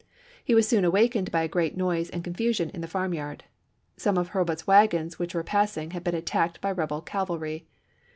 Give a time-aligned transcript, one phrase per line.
[0.43, 3.43] He was soon awa kened by a great noise and confusion in the farm yard.
[3.97, 7.67] Some of Hurlbut's wagons which were pass ing had been attacked by rebel cavalry.